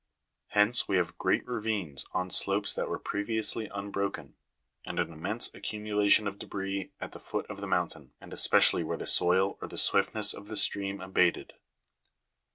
Hence 0.47 0.87
we 0.87 0.97
have 0.97 1.19
great 1.19 1.47
ravines 1.47 2.07
on 2.11 2.31
slopes 2.31 2.73
that 2.73 2.89
were 2.89 2.97
pre 2.97 3.23
viously 3.23 3.69
unbroken, 3.71 4.33
and 4.83 4.97
an 4.97 5.13
immense 5.13 5.53
accumulation 5.53 6.25
of 6.27 6.39
debris 6.39 6.91
at 6.99 7.11
the 7.11 7.19
foot 7.19 7.45
of 7.51 7.61
the 7.61 7.67
mountain, 7.67 8.11
and 8.19 8.33
especially 8.33 8.83
where 8.83 8.97
the 8.97 9.05
soil 9.05 9.59
or 9.61 9.67
the 9.67 9.77
swiftness 9.77 10.33
of 10.33 10.47
the 10.47 10.57
stream 10.57 11.01
abated. 11.01 11.53